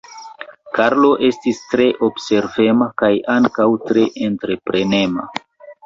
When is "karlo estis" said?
0.77-1.59